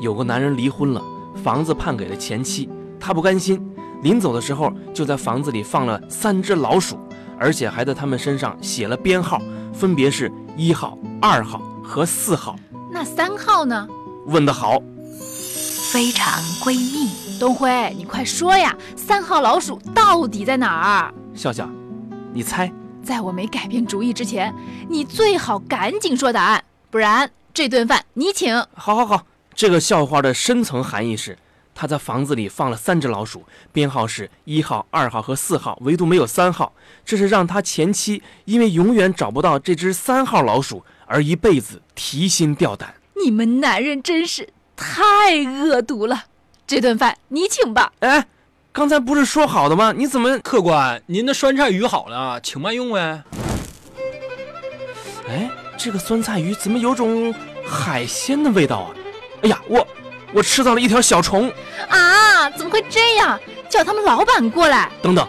[0.00, 1.02] 有个男人离婚了，
[1.42, 3.60] 房子判给了前妻，他不甘心，
[4.02, 6.98] 临走的时候就在房子里放了三只老鼠，
[7.38, 9.40] 而且还在他们身上写了编号，
[9.72, 12.56] 分别是一号、二号和四号。
[12.90, 13.88] 那三号呢？
[14.26, 14.80] 问得好，
[15.92, 17.10] 非常闺蜜。
[17.38, 21.14] 东辉，你快说呀，三号老鼠到底在哪儿？
[21.34, 21.68] 笑笑，
[22.32, 22.72] 你猜？
[23.02, 24.54] 在我没改变主意之前，
[24.88, 28.56] 你最好赶紧说答案，不然这顿饭你请。
[28.74, 29.26] 好，好，好。
[29.54, 31.38] 这个笑话的深层含义是，
[31.74, 36.72] 他在房子里放了三只老鼠，编号是一号、二号和四号，唯独没有三号。
[37.04, 42.94] 这是让他前妻因为永远找不到这只三号老鼠而一辈子提心吊胆。
[43.22, 46.24] 你们男人真是太恶毒了，
[46.66, 47.92] 这顿饭你请吧。
[48.00, 48.26] 哎，
[48.72, 49.92] 刚才不是说好的吗？
[49.96, 50.38] 你怎么？
[50.40, 53.22] 客官，您的酸菜鱼好了，请慢用呗。
[55.28, 55.48] 哎，
[55.78, 57.32] 这个酸菜鱼怎么有种
[57.64, 58.94] 海鲜的味道啊？
[59.44, 59.86] 哎呀，我
[60.32, 61.52] 我吃到了一条小虫
[61.90, 62.48] 啊！
[62.56, 63.38] 怎么会这样？
[63.68, 64.90] 叫他们老板过来。
[65.02, 65.28] 等等，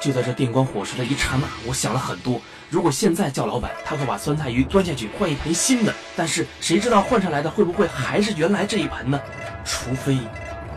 [0.00, 2.40] 就在这电光火石的一刹那，我想了很多。
[2.70, 5.92] 如果现在叫老板，他会把酸菜鱼端下去换一盆新的。
[6.14, 9.20] 但是谁知道换上来的会不会还是原来这一盆呢？
[9.64, 10.16] 除非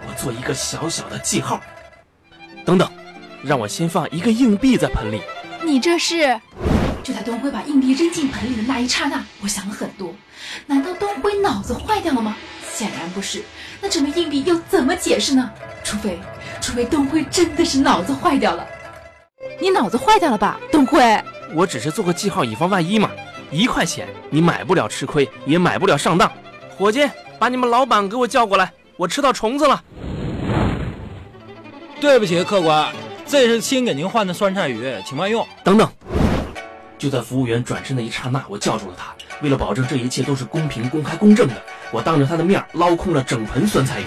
[0.08, 1.62] 我做一个小小的记号。
[2.66, 2.90] 等等，
[3.44, 5.22] 让我先放一个硬币在盆里。
[5.64, 6.42] 你这是？
[7.04, 10.14] 就在东辉把硬币扔进盆里的那一刹那，我想了很多。
[10.66, 12.36] 难道东辉脑子坏掉了吗？
[12.78, 13.44] 显然不是。
[13.82, 15.50] 那这枚硬币又怎么解释呢？
[15.84, 16.20] 除非，
[16.62, 18.64] 除非东辉真的是脑子坏掉了。
[19.60, 21.20] 你脑子坏掉了吧，东辉？
[21.56, 23.10] 我只是做个记号，以防万一嘛。
[23.50, 26.32] 一块钱，你买不了吃亏，也买不了上当。
[26.78, 29.84] 伙计，把你们老板给我叫过来，我吃到虫子了。
[32.00, 32.94] 对不起，客官，
[33.26, 35.44] 这是新给您换的酸菜鱼，请慢用。
[35.64, 35.90] 等等。
[37.00, 39.16] 就在服务员转身的一刹那，我叫住了他。
[39.42, 41.56] 为了保证这一切都是公平、公开、公正的，
[41.92, 44.06] 我当着他的面捞空了整盆酸菜鱼。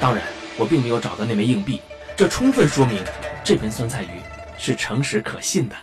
[0.00, 0.22] 当然，
[0.56, 1.80] 我并没有找到那枚硬币，
[2.16, 2.98] 这充分说明
[3.42, 4.20] 这盆酸菜鱼
[4.58, 5.76] 是诚实可信的。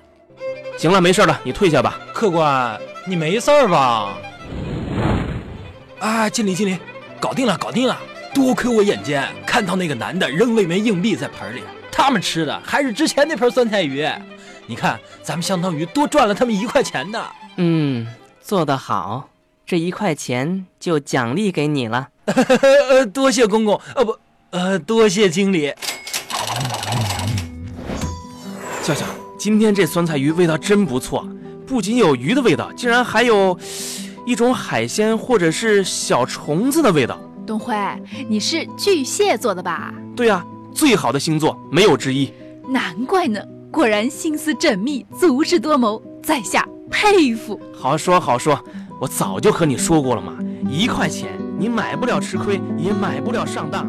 [0.78, 2.00] 行了，没事了，你退下吧。
[2.14, 4.18] 客官，你没事吧？
[6.00, 6.78] 啊，经理，经理，
[7.20, 7.98] 搞定了，搞定了！
[8.34, 14.08] 多亏我眼尖，看到那个男的扔了一枚硬币在盆里，他们吃的还是之前那盆酸菜鱼。
[14.66, 17.26] 你看，咱们相当于多赚了他们一块钱呢。
[17.58, 18.08] 嗯，
[18.40, 19.28] 做得好，
[19.70, 22.08] 这一块钱就奖励给你了。
[22.26, 24.18] 呃，多谢公公，呃不，
[24.50, 25.72] 呃，多谢经理。
[28.82, 29.06] 笑笑，
[29.38, 31.24] 今天这酸菜鱼味道真不错，
[31.68, 33.56] 不仅有鱼的味道，竟然还有
[34.26, 37.22] 一种海鲜或者是小虫子的味道。
[37.46, 37.76] 东辉，
[38.28, 39.94] 你是巨蟹座的吧？
[40.16, 40.44] 对呀，
[40.74, 42.34] 最好的星座没有之一。
[42.68, 43.40] 难怪呢。
[43.72, 47.62] 果然心思缜密，足智多谋，在下佩服。
[47.72, 48.60] 好说好说，
[49.00, 50.34] 我早就和你说过了嘛，
[50.70, 53.88] 一块钱你买不了吃亏，也买不了上当。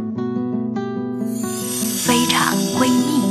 [2.06, 3.29] 非常闺蜜。